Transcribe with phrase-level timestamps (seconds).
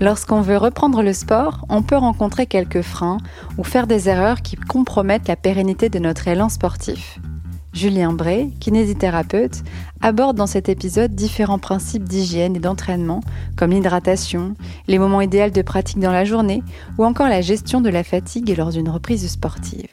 [0.00, 3.18] Lorsqu'on veut reprendre le sport, on peut rencontrer quelques freins
[3.58, 7.18] ou faire des erreurs qui compromettent la pérennité de notre élan sportif.
[7.74, 9.62] Julien Bray, kinésithérapeute,
[10.00, 13.20] aborde dans cet épisode différents principes d'hygiène et d'entraînement,
[13.56, 14.56] comme l'hydratation,
[14.88, 16.62] les moments idéaux de pratique dans la journée,
[16.96, 19.88] ou encore la gestion de la fatigue lors d'une reprise sportive.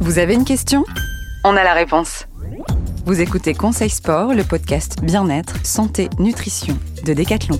[0.00, 0.84] Vous avez une question?
[1.44, 2.26] On a la réponse.
[3.06, 7.58] Vous écoutez Conseil Sport, le podcast bien-être, santé, nutrition de Decathlon.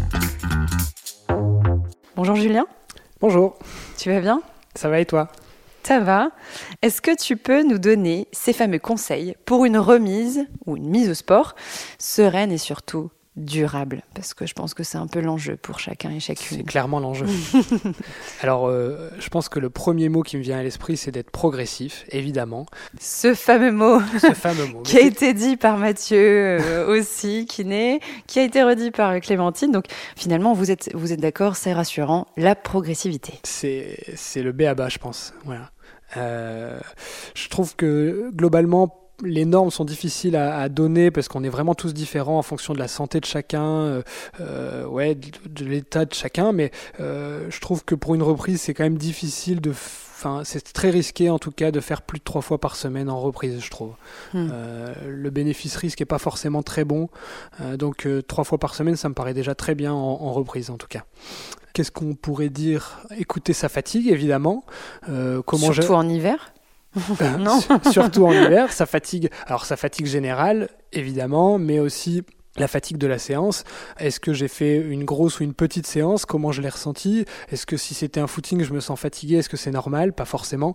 [2.17, 2.67] Bonjour Julien.
[3.21, 3.59] Bonjour.
[3.99, 4.41] Tu vas bien?
[4.75, 5.29] Ça va et toi?
[5.83, 6.31] Ça va.
[6.81, 11.11] Est-ce que tu peux nous donner ces fameux conseils pour une remise ou une mise
[11.11, 11.55] au sport
[11.99, 16.11] sereine et surtout durable Parce que je pense que c'est un peu l'enjeu pour chacun
[16.11, 16.59] et chacune.
[16.59, 17.27] C'est clairement l'enjeu.
[18.43, 21.31] Alors, euh, je pense que le premier mot qui me vient à l'esprit, c'est d'être
[21.31, 22.67] progressif, évidemment.
[23.01, 24.83] Ce fameux mot, Ce fameux mot.
[24.85, 26.19] qui a été dit par Mathieu
[26.61, 29.73] euh, aussi, qui, n'est, qui a été redit par Clémentine.
[29.73, 33.41] Donc, finalement, vous êtes, vous êtes d'accord, c'est rassurant, la progressivité.
[33.43, 35.35] C'est, c'est le B à bas, je pense.
[35.45, 35.71] Voilà.
[36.17, 36.79] Euh,
[37.35, 41.75] je trouve que globalement, les normes sont difficiles à, à donner parce qu'on est vraiment
[41.75, 44.03] tous différents en fonction de la santé de chacun, euh,
[44.41, 46.53] euh, ouais, de, de l'état de chacun.
[46.53, 46.71] Mais
[47.01, 49.71] euh, je trouve que pour une reprise, c'est quand même difficile de.
[49.71, 53.11] Enfin, c'est très risqué en tout cas de faire plus de trois fois par semaine
[53.11, 53.93] en reprise, je trouve.
[54.33, 54.49] Hmm.
[54.51, 57.11] Euh, le bénéfice-risque est pas forcément très bon,
[57.77, 60.79] donc trois fois par semaine, ça me paraît déjà très bien en, en reprise en
[60.79, 61.05] tout cas.
[61.75, 63.01] Qu'est-ce qu'on pourrait dire?
[63.19, 64.65] Écouter sa fatigue, évidemment.
[65.45, 66.54] Comment Surtout en hiver?
[67.39, 67.61] Non.
[67.91, 69.31] Surtout en hiver, sa fatigue.
[69.47, 72.23] Alors sa fatigue générale, évidemment, mais aussi
[72.57, 73.65] la fatigue de la séance.
[73.99, 76.25] Est-ce que j'ai fait une grosse ou une petite séance?
[76.25, 77.25] Comment je l'ai ressenti?
[77.51, 79.37] Est-ce que si c'était un footing, je me sens fatigué?
[79.37, 80.13] Est-ce que c'est normal?
[80.13, 80.75] Pas forcément.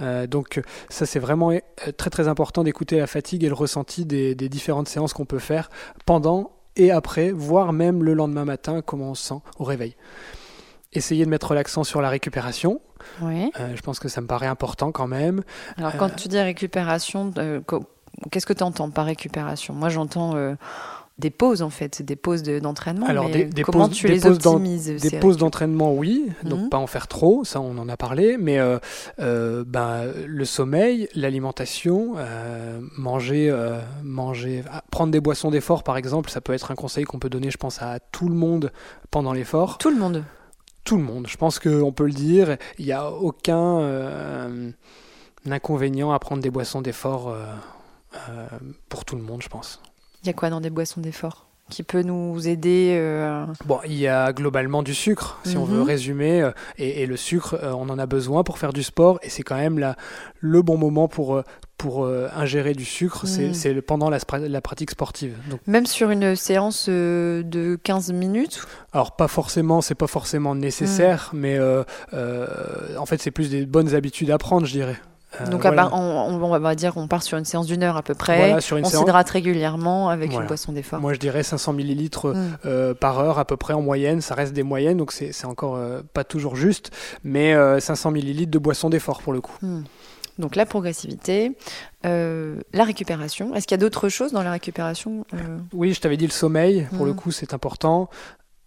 [0.00, 1.60] Euh, donc ça, c'est vraiment euh,
[1.96, 5.38] très très important d'écouter la fatigue et le ressenti des, des différentes séances qu'on peut
[5.38, 5.68] faire
[6.06, 9.96] pendant et après, voire même le lendemain matin, comment on se sent au réveil.
[10.92, 12.80] Essayer de mettre l'accent sur la récupération.
[13.20, 13.50] Oui.
[13.60, 15.42] Euh, je pense que ça me paraît important quand même.
[15.76, 17.60] Alors, quand tu dis récupération, euh,
[18.30, 19.74] qu'est-ce que tu entends par récupération?
[19.74, 20.54] Moi, j'entends euh,
[21.18, 23.06] des pauses, en fait, des pauses de- d'entraînement.
[23.06, 26.30] Alors, mais des- des comment pauses- tu des les pauses optimises Des pauses d'entraînement, oui,
[26.44, 26.68] donc Mhm.
[26.70, 28.78] pas en faire trop, ça on en a parlé, mais euh,
[29.20, 33.54] euh, ben, le sommeil, l'alimentation, euh, manger,
[34.04, 37.30] manger, ah, prendre des boissons d'effort par exemple, ça peut être un conseil qu'on peut
[37.30, 38.72] donner, je pense, à tout le monde
[39.10, 39.76] pendant l'effort.
[39.78, 40.24] Tout le monde.
[40.88, 44.70] Tout le monde, je pense qu'on peut le dire, il n'y a aucun euh,
[45.44, 47.44] inconvénient à prendre des boissons d'effort euh,
[48.30, 48.46] euh,
[48.88, 49.82] pour tout le monde, je pense.
[50.22, 51.47] Il y a quoi dans des boissons d'effort?
[51.70, 55.74] Qui peut nous aider euh, Bon, il y a globalement du sucre, si on Mhm.
[55.74, 58.82] veut résumer, euh, et, et le sucre, euh, on en a besoin pour faire du
[58.82, 59.96] sport, et c'est quand même la,
[60.40, 61.42] le bon moment pour,
[61.76, 63.54] pour euh, ingérer du sucre, c'est Mhm.
[63.54, 65.36] c'est pendant la, pratique sportive.
[65.50, 68.62] Donc, Même sur une séance euh, de 15 minutes
[68.92, 71.40] alors pas forcément, c'est pas forcément nécessaire, Mhm.
[71.40, 71.58] mais
[72.96, 74.96] en fait c'est plus des bonnes habitudes à prendre, je dirais.
[75.40, 75.82] Euh, Donc, à voilà.
[75.88, 78.36] part- on, on va dire on part sur une séance d'une heure à peu près.
[78.38, 80.42] Voilà, sur une on s'hydrate régulièrement avec Voilà.
[80.44, 81.00] une boisson d'effort.
[81.00, 82.56] Moi je dirais 500 millilitres Mm.
[82.66, 85.76] euh, par heure à peu près en moyenne, ça reste des moyennes, donc c'est encore
[85.76, 86.90] euh, pas toujours juste,
[87.24, 89.56] mais euh, 500 millilitres de boisson d'effort pour le coup.
[89.62, 89.82] Hmm.
[90.38, 91.56] Donc la progressivité,
[92.06, 93.54] euh, la récupération.
[93.56, 96.32] Est-ce qu'il y a d'autres choses dans la récupération euh, Oui, je t'avais dit le
[96.32, 97.16] sommeil, pour le Mhm.
[97.16, 98.08] coup, c'est important.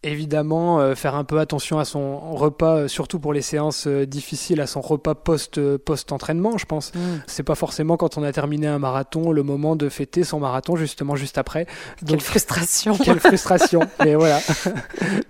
[0.04, 4.08] Évidemment, euh, faire un peu attention à son repas, euh, surtout pour les séances euh,
[4.08, 6.92] difficiles, à son repas post, euh, post-entraînement, je pense.
[7.28, 10.76] C'est pas forcément quand on a terminé un marathon le moment de fêter son marathon,
[10.76, 11.68] justement, juste après.
[12.04, 13.82] Quelle frustration quelle frustration.
[14.04, 14.40] Mais voilà.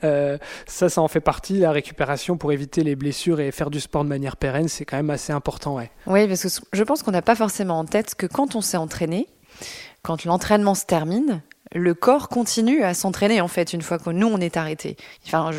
[0.04, 1.60] Euh, ça, ça en fait partie.
[1.60, 4.98] La récupération pour éviter les blessures et faire du sport de manière pérenne, c'est quand
[4.98, 5.92] même assez important, ouais.
[6.08, 8.78] Oui, parce que je pense qu'on n'a pas forcément en tête que quand on s'est
[8.78, 9.28] entraîné,
[10.02, 11.42] quand l'entraînement se termine,
[11.74, 14.98] le corps continue à s'entraîner en fait une fois que nous on est arrêté.
[15.26, 15.52] Enfin,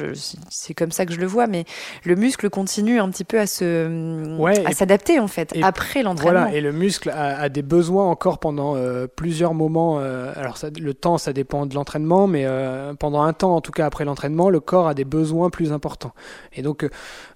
[0.50, 1.65] c'est comme ça que je le vois, mais
[2.05, 6.03] le muscle continue un petit peu à se, Ouais, à s'adapter en fait et après
[6.03, 6.41] l'entraînement.
[6.41, 10.01] Voilà, et le muscle a, a des besoins encore pendant euh, plusieurs moments.
[10.01, 13.60] euh, alors ça, le temps, ça dépend de l'entraînement, mais euh, pendant un temps, en
[13.60, 16.13] tout cas après l'entraînement, le corps a des besoins plus importants.
[16.53, 16.86] Et donc,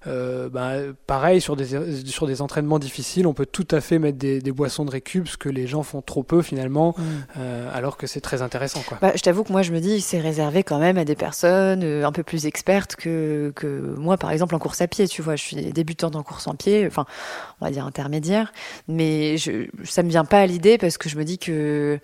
[0.05, 0.73] bah,
[1.07, 4.51] pareil, sur des, sur des entraînements difficiles, on peut tout à fait mettre des, des
[4.51, 7.39] boissons de récup, ce que les gens font trop peu finalement, Mm.
[7.73, 8.66] alors que c'est très intéressant.
[8.87, 8.97] Quoi.
[9.01, 11.83] Bah, je t'avoue que moi, je me dis, c'est réservé quand même à des personnes
[11.83, 15.07] euh, un peu plus expertes que, que moi, par exemple, en course à pied.
[15.07, 17.05] Tu vois, je suis débutante en course en pied, enfin,
[17.61, 18.51] on va dire intermédiaire,
[18.87, 21.99] mais je, ça me vient pas à l'idée parce que je me dis que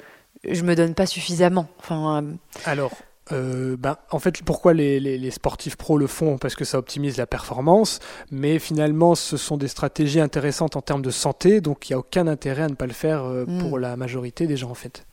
[0.49, 1.67] je me donne pas suffisamment.
[1.79, 2.31] Enfin, euh,
[2.65, 2.91] Alors,
[3.31, 6.37] euh, ben, en fait, pourquoi les, les- les sportifs pros le font?
[6.37, 7.99] Parce que ça optimise la performance,
[8.31, 11.99] mais finalement, ce sont des stratégies intéressantes en termes de santé, donc il n'y a
[11.99, 13.59] aucun intérêt à ne pas le faire Mm.
[13.59, 15.05] pour la majorité des gens, en fait.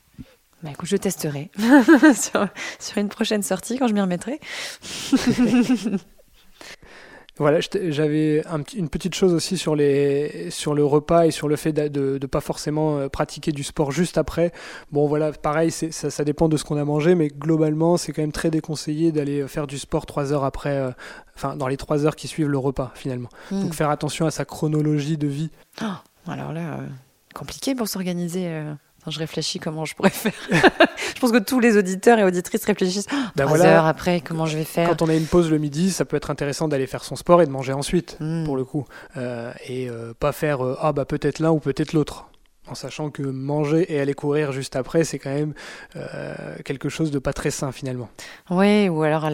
[0.63, 1.49] Bah, écoute, je testerai
[2.15, 2.47] sur,
[2.79, 4.39] sur, une prochaine sortie quand je m'y remettrai.
[7.37, 7.59] Voilà,
[7.89, 8.43] j'avais
[8.75, 12.27] une petite chose aussi sur, les, sur le repas et sur le fait de ne
[12.27, 14.51] pas forcément euh, pratiquer du sport juste après.
[14.91, 18.21] Bon voilà, pareil, ça, ça, dépend de ce qu'on a mangé, mais globalement, c'est quand
[18.21, 20.91] même très déconseillé d'aller faire du sport trois heures après, euh,
[21.35, 23.29] enfin dans les trois heures qui suivent le repas finalement.
[23.49, 23.63] Hmm.
[23.63, 25.49] Donc faire attention à sa chronologie de vie.
[25.81, 25.85] Oh,
[26.27, 26.87] alors là, euh,
[27.33, 28.45] compliqué pour s'organiser
[29.07, 30.33] je réfléchis comment je pourrais faire.
[30.51, 33.07] je pense que tous les auditeurs et auditrices réfléchissent.
[33.35, 35.91] Ben trois heures après, comment je vais faire Quand on a une pause le midi,
[35.91, 38.43] ça peut être intéressant d'aller faire son sport et de manger ensuite, hmm.
[38.43, 38.85] pour le coup.
[39.17, 42.30] Euh, et euh, pas faire euh, ah bah peut-être l'un ou peut-être l'autre
[42.71, 45.53] en sachant que manger et aller courir juste après, c'est quand même
[45.97, 46.33] euh,
[46.63, 48.09] quelque chose de pas très sain finalement.
[48.49, 49.27] Oui, ou alors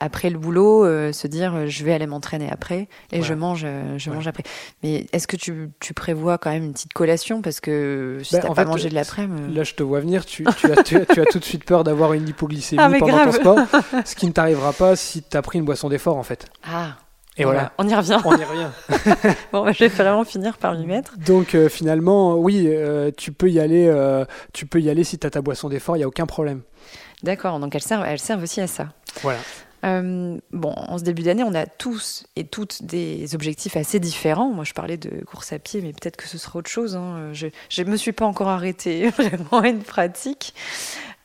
[0.00, 3.66] après le boulot, euh, se dire euh, je vais aller m'entraîner après et je mange,
[3.96, 4.42] je mange après.
[4.82, 7.40] Mais est-ce que tu, tu, prévois quand même une petite collation?
[7.40, 10.26] Parce que si ben, tu n'as pas mangé de l'après-midi Là, je te vois venir,
[10.26, 13.32] tu, tu, as, tu, as, tout de suite peur d'avoir une hypoglycémie ah, pendant ton
[13.32, 13.58] sport,
[14.04, 16.46] ce qui ne t'arrivera pas si tu as pris une boisson d'effort en fait.
[16.64, 16.96] Ah.
[17.36, 17.72] Et voilà.
[17.78, 18.20] On y revient.
[18.24, 18.70] On y revient.
[19.52, 21.16] bon, bah, je vais vraiment finir par m'y mettre.
[21.18, 23.86] Donc euh, finalement, oui, euh, tu peux y aller.
[23.88, 26.26] Euh, tu peux y aller si tu as ta boisson d'effort, il y a aucun
[26.26, 26.62] problème.
[27.22, 27.58] D'accord.
[27.58, 28.88] Donc elles servent, elles servent aussi à ça.
[29.22, 29.40] Voilà.
[29.82, 34.50] bon, en ce début d'année, on a tous et toutes des objectifs assez différents.
[34.50, 36.94] Moi, je parlais de course à pied, mais peut-être que ce sera autre chose.
[36.94, 37.32] Hein.
[37.32, 40.54] Je ne me suis pas encore arrêtée vraiment à une pratique.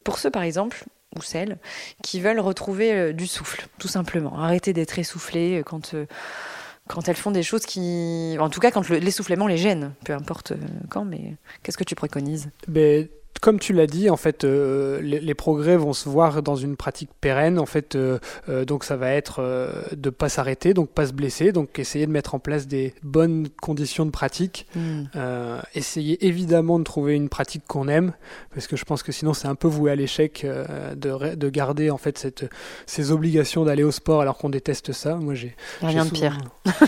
[0.04, 0.86] Pour ceux, par exemple,
[1.16, 1.58] ou celles
[2.04, 4.38] qui veulent retrouver euh, du souffle, tout simplement.
[4.38, 6.06] Arrêter d'être essoufflées euh, quand, euh,
[6.88, 8.38] quand elles font des choses qui...
[8.40, 10.54] En tout cas, quand l'essoufflement les gêne, peu importe
[10.90, 12.50] quand, mais qu'est-ce que tu préconises?
[12.68, 13.08] Ben,
[13.42, 17.10] comme tu l'as dit, en fait, euh, les, progrès vont se voir dans une pratique
[17.22, 17.58] pérenne.
[17.58, 18.20] En fait, euh,
[18.50, 19.42] euh, donc ça va être
[19.96, 23.48] de pas s'arrêter, donc pas se blesser, donc essayer de mettre en place des bonnes
[23.62, 24.68] conditions de pratique.
[24.76, 25.06] Hmm.
[25.74, 28.14] essayer évidemment de trouver une pratique qu'on aime,
[28.54, 30.46] parce que je pense que sinon c'est un peu voué à l'échec
[30.96, 32.46] de, de, garder en fait cette,
[32.86, 35.16] ces obligations d'aller au sport alors qu'on déteste ça.
[35.16, 36.38] Moi, j'ai rien de pire.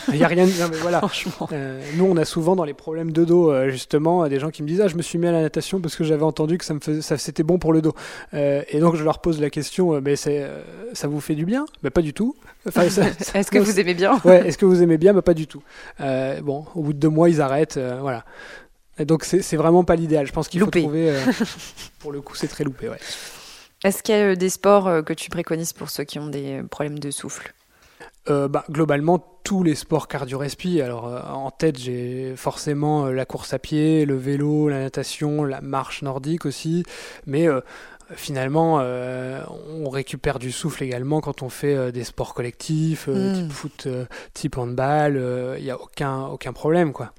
[0.09, 0.45] Il y a rien.
[0.45, 0.51] De...
[0.69, 1.01] mais voilà.
[1.95, 4.81] nous, on a souvent dans les problèmes de dos justement des gens qui me disent
[4.81, 6.79] ah je me suis mis à la natation parce que j'avais entendu que ça me
[6.79, 7.93] faisait, ça c'était bon pour le dos.
[8.33, 10.61] Euh, et donc je leur pose la question, euh, mais c'est, euh,
[10.93, 11.65] ça vous fait du bien?
[11.83, 12.35] Mais pas du tout.
[12.65, 14.19] est-ce que vous aimez bien?
[14.23, 15.13] Ouais, est-ce que vous aimez bien?
[15.13, 15.63] Mais pas du tout.
[15.99, 18.25] bon, au bout de deux mois, ils arrêtent, voilà.
[18.97, 20.27] Et donc c'est vraiment pas l'idéal.
[20.27, 21.13] Je pense qu'il faut trouver.
[21.99, 22.99] pour le coup, c'est très loupé, ouais.
[23.83, 26.99] Est-ce qu'il y a des sports que tu préconises pour ceux qui ont des problèmes
[26.99, 27.51] de souffle?
[28.29, 30.79] Euh, bah, globalement tous les sports cardio-respi.
[30.79, 35.43] Alors euh, en tête j'ai forcément euh, la course à pied, le vélo, la natation,
[35.43, 36.83] la marche nordique aussi,
[37.25, 37.47] mais
[38.13, 43.33] finalement on récupère du souffle également quand on fait des sports collectifs, hmm.
[43.33, 43.87] type foot,
[44.33, 47.13] type handball, il n'y a aucun, aucun problème quoi.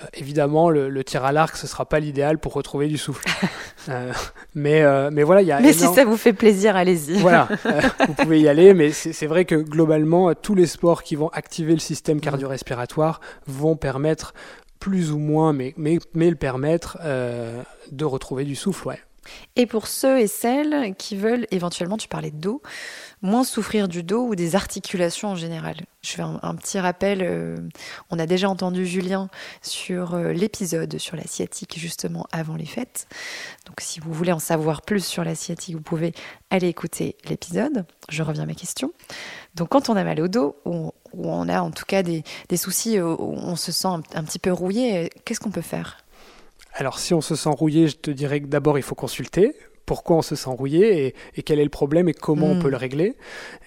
[0.00, 3.24] Euh, évidemment, le, tir à l'arc, ce sera pas l'idéal pour retrouver du souffle.
[3.88, 4.12] Euh,
[4.54, 5.60] mais, euh, mais voilà, il y a.
[5.60, 7.20] Mais si ça vous fait plaisir, allez-y.
[7.20, 7.48] Voilà,
[8.06, 11.72] vous pouvez y aller, mais c'est vrai que globalement, tous les sports qui vont activer
[11.72, 14.34] le système cardio-respiratoire vont permettre
[14.78, 19.00] plus ou moins, mais, mais, mais le permettre de retrouver du souffle, ouais.
[19.56, 22.62] Et pour ceux et celles qui veulent éventuellement, tu parlais de dos,
[23.22, 25.76] moins souffrir du dos ou des articulations en général.
[26.02, 27.56] Je fais un, petit rappel, euh,
[28.10, 29.28] on a déjà entendu Julien
[29.62, 33.08] sur euh, l'épisode sur la sciatique justement avant les fêtes.
[33.66, 36.12] Donc si vous voulez en savoir plus sur la sciatique, vous pouvez
[36.50, 37.84] aller écouter l'épisode.
[38.08, 38.92] Je reviens à ma question.
[39.54, 42.22] Donc quand on a mal au dos, ou, on a en tout cas des,
[42.56, 45.98] soucis, où on se sent un petit peu rouillé, qu'est-ce qu'on peut faire?
[46.78, 49.52] Alors si on se sent rouillé, je te dirais que d'abord il faut consulter
[49.84, 52.62] pourquoi on se sent rouillé et, quel est le problème et comment on hmm.
[52.62, 53.16] peut le régler?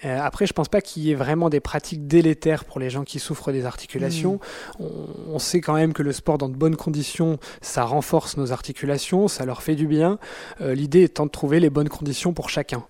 [0.04, 3.02] Euh, après, je pense pas qu'il y ait vraiment des pratiques délétères pour les gens
[3.02, 4.38] qui souffrent des articulations.
[4.78, 4.84] Hmm.
[5.32, 9.26] On, sait quand même que le sport dans de bonnes conditions, ça renforce nos articulations,
[9.26, 10.20] ça leur fait du bien.
[10.60, 12.86] Euh, l'idée étant de trouver les bonnes conditions pour chacun.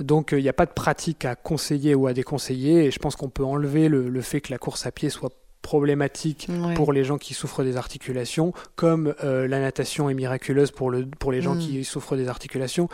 [0.00, 3.14] Donc il n'y a pas de pratique à conseiller ou à déconseiller et je pense
[3.14, 5.30] qu'on peut enlever le, le fait que la course à pied soit
[5.64, 10.90] problématique pour les gens qui souffrent des articulations, comme euh, la natation est miraculeuse pour,
[10.90, 11.58] le, pour les gens mm.
[11.58, 12.88] qui souffrent des articulations.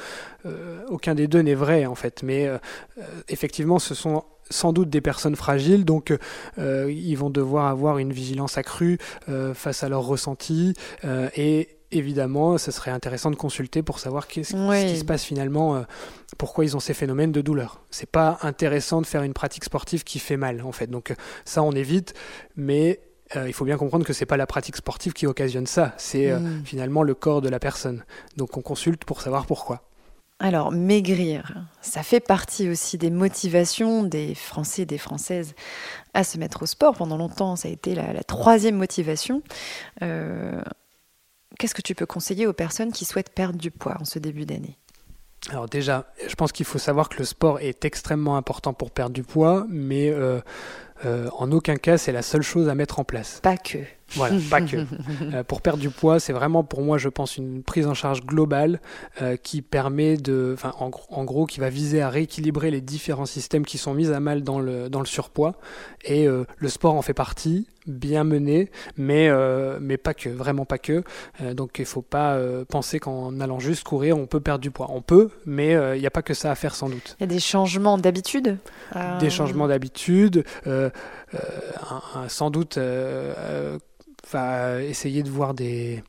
[0.47, 2.59] Euh, aucun des deux n'est vrai en fait, mais euh,
[3.29, 6.13] effectivement ce sont sans doute des personnes fragiles, donc
[6.59, 8.99] ils vont devoir avoir une vigilance accrue
[9.55, 10.75] face à leurs ressentis
[11.37, 15.83] et évidemment, ce serait intéressant de consulter pour savoir qu'est-ce qui se passe finalement, euh,
[16.39, 17.83] pourquoi ils ont ces phénomènes de douleur.
[17.91, 20.89] C'est pas intéressant de faire une pratique sportive qui fait mal, en fait.
[20.89, 22.15] Donc ça, on évite,
[22.57, 23.01] mais
[23.37, 26.31] euh, il faut bien comprendre que c'est pas la pratique sportive qui occasionne ça, c'est
[26.31, 26.63] euh, mm.
[26.65, 28.05] finalement le corps de la personne.
[28.37, 29.83] Donc on consulte pour savoir pourquoi.
[30.43, 35.55] Alors, maigrir, ça fait partie aussi des motivations des Français et des Françaises
[36.15, 36.97] à se mettre au sport.
[36.97, 39.43] Pendant longtemps, ça a été la, troisième motivation.
[41.61, 44.47] Qu'est-ce que tu peux conseiller aux personnes qui souhaitent perdre du poids en ce début
[44.47, 44.79] d'année?
[45.51, 49.13] Alors déjà, je pense qu'il faut savoir que le sport est extrêmement important pour perdre
[49.13, 50.41] du poids, mais euh,
[51.05, 53.41] euh, en aucun cas c'est la seule chose à mettre en place.
[53.43, 53.79] Pas que.
[54.15, 54.77] Voilà, pas que.
[55.33, 58.23] Euh, pour perdre du poids, c'est vraiment pour moi, je pense, une prise en charge
[58.23, 58.81] globale
[59.23, 63.65] euh, qui permet de, en, en, gros, qui va viser à rééquilibrer les différents systèmes
[63.65, 65.57] qui sont mis à mal dans le, dans le surpoids.
[66.05, 70.65] Et euh, le sport en fait partie, bien mené, mais, euh, mais pas que, vraiment
[70.65, 71.03] pas que.
[71.43, 74.89] Euh, donc il faut pas penser qu'en allant juste courir, on peut perdre du poids.
[74.91, 77.17] On peut, mais il n'y a pas que ça à faire sans doute.
[77.19, 78.59] Il y a des changements d'habitude
[79.21, 80.45] Des changements d'habitude,
[82.29, 82.79] sans doute
[84.81, 86.03] essayer de voir des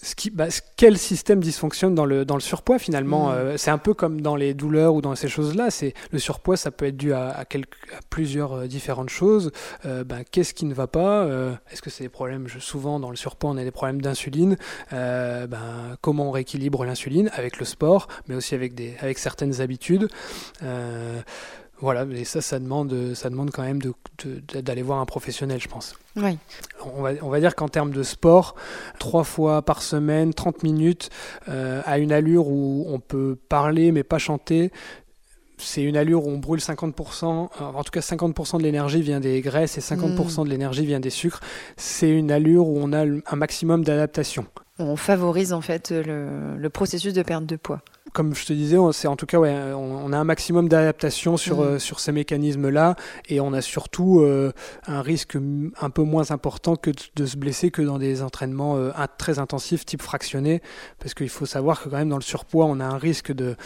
[0.00, 3.28] ce qui, bah, quel système dysfonctionne dans le, dans le surpoids finalement.
[3.28, 3.32] Mmh.
[3.32, 5.70] Euh, c'est un peu comme dans les douleurs ou dans ces choses-là.
[5.70, 9.50] C'est le surpoids, ça peut être dû à, à, quelques, à plusieurs euh, différentes choses.
[9.86, 11.26] Euh, ben, qu'est-ce qui ne va pas
[11.70, 14.56] Est-ce que c'est des problèmes je, Souvent dans le surpoids, on a des problèmes d'insuline.
[14.90, 20.08] Ben, comment on rééquilibre l'insuline avec le sport, mais aussi avec des, avec certaines habitudes.
[21.80, 23.80] Voilà, et ça, ça demande, ça demande quand même
[24.52, 25.94] d'aller voir un professionnel, je pense.
[26.16, 26.36] Oui.
[26.84, 28.56] On va, on va dire qu'en termes de sport,
[28.98, 31.10] trois fois par semaine, 30 minutes,
[31.48, 34.72] euh, à une allure où on peut parler mais pas chanter,
[35.56, 39.40] c'est une allure où on brûle 50%, en tout cas 50% de l'énergie vient des
[39.40, 40.44] graisses et 50% mmh.
[40.44, 41.40] de l'énergie vient des sucres.
[41.76, 44.46] C'est une allure où on a un maximum d'adaptation.
[44.78, 47.82] On favorise en fait le, le processus de perte de poids
[48.12, 51.36] comme je te disais, c'est en tout cas, ouais, on, on a un maximum d'adaptation
[51.36, 51.62] sur, mmh.
[51.62, 52.96] euh, sur ces mécanismes-là
[53.28, 54.52] et on a surtout euh,
[54.86, 55.36] un risque
[55.80, 59.84] un peu moins important que de se blesser que dans des entraînements euh, très intensifs
[59.84, 60.62] type fractionné
[60.98, 63.56] parce qu'il faut savoir que quand même dans le surpoids, on a un risque de.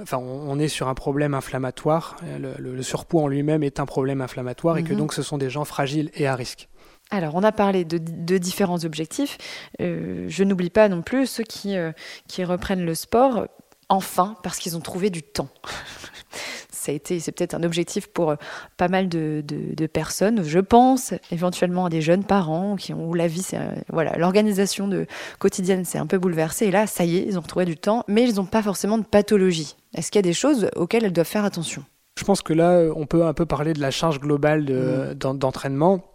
[0.00, 2.16] Enfin, on, on est sur un problème inflammatoire.
[2.38, 4.78] Le, le, le surpoids en lui-même est un problème inflammatoire mmh.
[4.78, 4.98] et que mmh.
[4.98, 6.68] donc ce sont des gens fragiles et à risque.
[7.12, 9.36] Alors, on a parlé de, de différents objectifs.
[9.80, 11.92] Euh, je n'oublie pas non plus ceux qui, euh,
[12.26, 13.48] qui reprennent le sport
[13.92, 15.48] enfin parce qu'ils ont trouvé du temps.
[16.70, 18.36] ça a été, c'est peut-être un objectif pour euh,
[18.76, 20.42] pas mal de, de, de, personnes.
[20.42, 23.58] Je pense éventuellement à des jeunes parents qui ont où la vie, c'est
[23.90, 25.06] voilà, l'organisation de
[25.38, 26.66] quotidienne s'est un peu bouleversée.
[26.66, 28.98] Et là, ça y est, ils ont retrouvé du temps, mais ils n'ont pas forcément
[28.98, 29.76] de pathologie.
[29.94, 31.84] Est-ce qu'il y a des choses auxquelles elles doivent faire attention?
[32.18, 35.38] Je pense que là, on peut un peu parler de la charge globale de, mmh.
[35.38, 36.11] d'entraînement.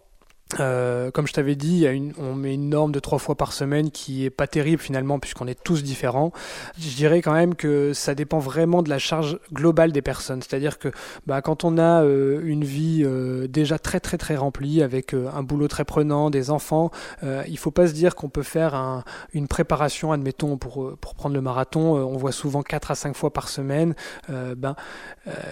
[0.60, 3.90] Euh, comme je t'avais dit, une, on met une norme de trois fois par semaine
[3.90, 6.32] qui est pas terrible finalement puisqu'on est tous différents.
[6.78, 10.40] Je dirais quand même que ça dépend vraiment de la charge globale des personnes.
[10.40, 10.88] C'est-à-dire que
[11.26, 15.28] bah, quand on a euh, une vie euh, déjà très très très remplie avec euh,
[15.34, 16.90] un boulot très prenant, des enfants,
[17.22, 21.34] il faut pas se dire qu'on peut faire un, une préparation, admettons pour pour prendre
[21.34, 23.94] le marathon, on voit souvent quatre à cinq fois par semaine.
[24.28, 24.76] ben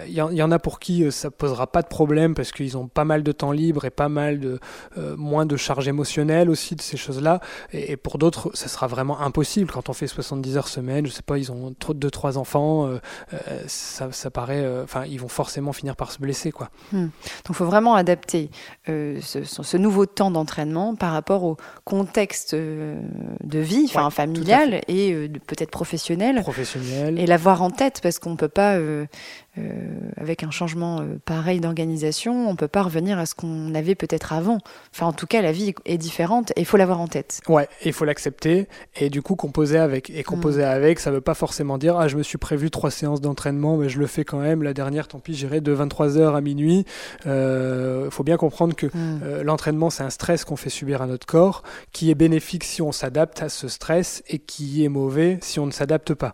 [0.07, 2.87] il y, y, en a pour qui ça posera pas de problème parce qu'ils ont
[2.87, 4.59] pas mal de temps libre et pas mal de
[4.95, 7.39] moins de charge émotionnelle aussi de ces choses-là.
[7.71, 11.05] Et, et, pour d'autres, ça sera vraiment impossible quand on fait 70 heures semaine.
[11.05, 12.99] Je sais pas, ils ont trop deux trois enfants, euh,
[13.33, 16.69] euh, ça, ça, paraît, euh, enfin, ils vont forcément finir par se blesser, quoi.
[16.91, 17.03] Hmm.
[17.05, 17.11] Donc,
[17.49, 18.49] il faut vraiment adapter
[18.89, 24.81] euh, ce, ce, nouveau temps d'entraînement par rapport au contexte de vie, enfin ouais, familial
[24.87, 26.41] et peut-être professionnel.
[26.41, 27.19] Professionnel.
[27.19, 29.05] Et l'avoir en tête parce qu'on peut pas euh,
[30.17, 34.33] avec un changement euh, pareil d'organisation, on peut pas revenir à ce qu'on avait peut-être
[34.33, 34.59] avant.
[34.93, 37.41] Enfin, en tout cas, la vie est différente et il faut l'avoir en tête.
[37.47, 40.09] Ouais, il faut l'accepter et du coup composer avec.
[40.09, 40.65] Et composer mmh.
[40.65, 43.89] avec, ça veut pas forcément dire ah je me suis prévu trois séances d'entraînement, mais
[43.89, 44.63] je le fais quand même.
[44.63, 46.85] La dernière, tant pis, j'irai de 23 h à minuit.
[47.25, 48.91] Il euh, faut bien comprendre que mmh.
[49.23, 52.81] euh, l'entraînement c'est un stress qu'on fait subir à notre corps, qui est bénéfique si
[52.81, 56.33] on s'adapte à ce stress et qui est mauvais si on ne s'adapte pas.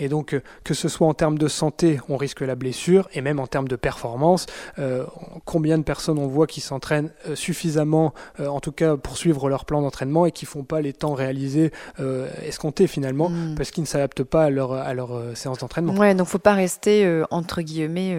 [0.00, 3.20] Et donc, euh, que ce soit en termes de santé, on risque la blessure, et
[3.20, 4.46] même en termes de performance,
[4.78, 5.04] euh,
[5.44, 9.48] combien de personnes on voit qui s'entraînent euh, suffisamment, euh, en tout cas pour suivre
[9.48, 13.54] leur plan d'entraînement, et qui font pas les temps réalisés euh, escomptés finalement, mmh.
[13.56, 15.94] parce qu'ils ne s'adaptent pas à leur, à leur séance d'entraînement.
[15.94, 18.16] Ouais, donc faut pas rester entre guillemets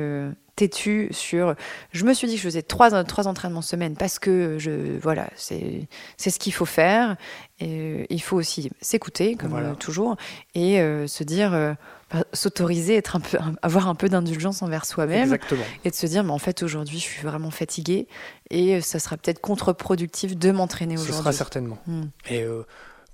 [0.55, 1.55] têtu sur
[1.91, 5.29] je me suis dit que je faisais trois, trois entraînements semaine parce que je voilà
[5.35, 7.15] c'est c'est ce qu'il faut faire
[7.59, 9.69] et euh, il faut aussi s'écouter comme voilà.
[9.69, 10.17] euh, toujours
[10.55, 11.73] et euh, se dire euh,
[12.11, 15.37] bah, s'autoriser être un peu avoir un peu d'indulgence envers soi-même
[15.83, 18.07] et de se dire mais en fait aujourd'hui je suis vraiment fatiguée
[18.49, 21.13] et ça sera peut-être contre-productif de m'entraîner aujourd'hui.
[21.13, 21.77] Ce sera certainement.
[21.87, 22.03] Hmm.
[22.29, 22.45] Et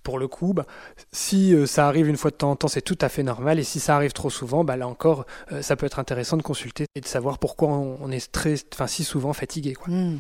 [0.08, 0.66] pour le coup, bah,
[1.12, 3.60] si euh, ça arrive une fois de temps en temps, c'est tout à fait normal.
[3.60, 6.44] Et si ça arrive trop souvent, bah, là encore, euh, ça peut être intéressant de
[6.44, 9.74] consulter et de savoir pourquoi on, on est très, enfin, si souvent fatigué.
[9.74, 9.94] Quoi.
[9.94, 10.20] Mmh.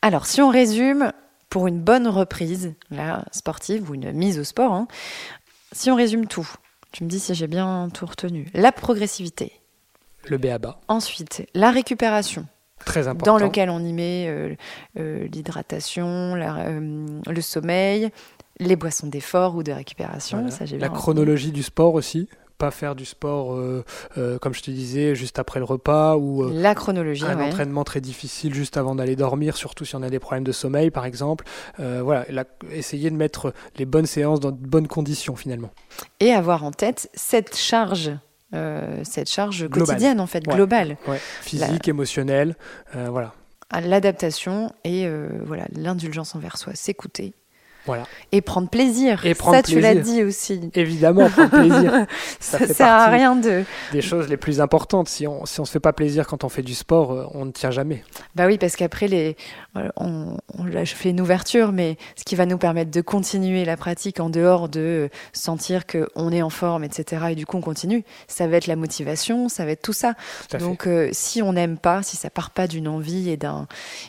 [0.00, 1.12] Alors, si on résume,
[1.50, 4.88] pour une bonne reprise là, sportive ou une mise au sport, hein,
[5.72, 6.48] si on résume tout,
[6.90, 8.48] tu me dis si j'ai bien tout retenu.
[8.54, 9.52] La progressivité.
[10.30, 10.80] Le BABA.
[10.88, 12.46] Ensuite, la récupération.
[12.84, 13.38] Très important.
[13.38, 14.54] Dans lequel on y met euh,
[14.98, 18.10] euh, l'hydratation, euh, le sommeil,
[18.60, 20.52] Les boissons d'effort ou de récupération, Voilà.
[20.54, 22.28] ça j'ai La chronologie du sport aussi.
[22.56, 23.84] Pas faire du sport, euh,
[24.16, 26.50] euh, comme je te disais, juste après le repas ou euh.
[26.54, 27.46] La chronologie, un ouais.
[27.46, 30.92] entraînement très difficile juste avant d'aller dormir, surtout si on a des problèmes de sommeil
[30.92, 31.44] par exemple.
[31.80, 35.70] Euh, voilà, la- essayer de mettre les bonnes séances dans de bonnes conditions finalement.
[36.20, 38.12] Et avoir en tête cette charge,
[39.02, 39.86] cette charge Globale.
[39.96, 40.54] quotidienne en fait, Ouais.
[40.54, 41.18] globale, Ouais.
[41.42, 42.54] Physique, émotionnel,
[42.94, 43.32] euh, voilà.
[43.70, 45.08] à l'adaptation et
[45.44, 47.34] voilà l'indulgence envers soi, s'écouter
[47.86, 48.04] Voilà.
[48.32, 49.24] et prendre plaisir.
[49.26, 50.70] Et prendre ça, tu l'as dit aussi.
[50.74, 52.06] Évidemment, prendre plaisir.
[52.40, 53.64] Ça, fait sert à rien de.
[53.92, 55.08] des choses les plus importantes.
[55.08, 57.44] Si on si on se fait pas plaisir quand on fait du sport, euh, on
[57.44, 58.04] ne tient jamais.
[58.34, 59.36] Bah oui, parce qu'après, les...
[59.74, 63.00] voilà, on, on là, je fais une ouverture, mais ce qui va nous permettre de
[63.00, 67.56] continuer la pratique en dehors de sentir qu'on est en forme, etc., et du coup
[67.56, 70.14] on continue, ça va être la motivation, ça va être tout ça.
[70.48, 70.58] Tout.
[70.58, 73.66] Donc euh, si on n'aime pas, si ça part pas d'une envie et d'un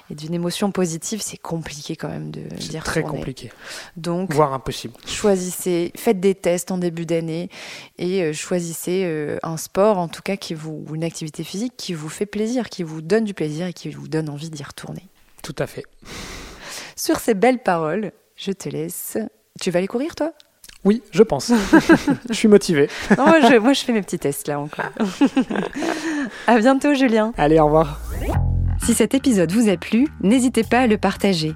[0.10, 3.51] et d'une émotion positive, c'est compliqué quand même de C'est très compliqué,
[3.98, 4.93] Donc voire impossible.
[5.05, 7.50] choisissez, faites des tests en début d'année
[7.98, 11.74] et euh, choisissez euh, un sport, en tout cas, qui vous, ou une activité physique
[11.77, 14.63] qui vous fait plaisir, qui vous donne du plaisir et qui vous donne envie d'y
[14.63, 15.07] retourner.
[15.41, 15.84] Tout à fait.
[16.95, 19.17] Sur ces belles paroles, je te laisse.
[19.62, 20.31] Tu vas aller courir, toi?
[20.84, 21.51] Oui, je pense.
[22.29, 22.89] je suis motivé.
[23.17, 24.86] Moi, je, moi, je fais mes petits tests là encore.
[26.48, 27.34] à bientôt, Julien.
[27.38, 28.00] Allez, au revoir.
[28.86, 31.55] Si cet épisode vous a plu, n'hésitez pas à le partager.